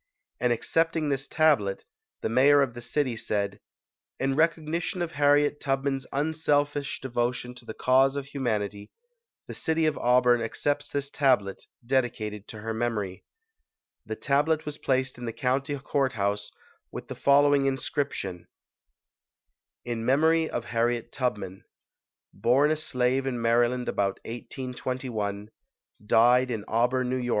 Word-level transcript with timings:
In 0.39 0.51
accepting 0.51 1.09
this 1.09 1.27
tablet, 1.27 1.85
the 2.21 2.27
mayor 2.29 2.63
of 2.63 2.73
the 2.73 2.81
city 2.81 3.15
said, 3.15 3.59
"In 4.19 4.35
recognition 4.35 4.99
of 5.03 5.11
Harriet 5.11 5.59
Tubman's 5.61 6.07
unselfish 6.11 6.99
devotion 6.99 7.53
to 7.53 7.65
the 7.65 7.75
cause 7.75 8.15
of 8.15 8.29
hu 8.29 8.39
manity, 8.39 8.89
the 9.45 9.53
city 9.53 9.85
of 9.85 9.99
Auburn 9.99 10.41
accepts 10.41 10.89
this 10.89 11.11
tablet 11.11 11.67
dedicated 11.85 12.47
to 12.47 12.61
her 12.61 12.73
memory". 12.73 13.23
The 14.03 14.15
tablet 14.15 14.65
was 14.65 14.79
placed 14.79 15.19
in 15.19 15.25
the 15.25 15.33
county 15.33 15.77
court 15.77 16.13
house 16.13 16.49
with 16.91 17.07
the 17.07 17.13
following 17.13 17.67
inscription: 17.67 18.47
102] 19.83 19.85
UNSUNG 19.85 19.85
HEROES 19.85 19.99
IN 19.99 20.03
MEMORY 20.07 20.49
OF 20.49 20.65
HARRIET 20.65 21.11
TUBMAN 21.11 21.63
Born 22.33 22.71
a 22.71 22.75
slave 22.75 23.27
in 23.27 23.39
Maryland 23.39 23.87
about 23.87 24.17
1821 24.25 25.49
Died 26.03 26.49
in 26.49 26.65
Auburn, 26.67 27.13
N. 27.13 27.27
Y. 27.27 27.29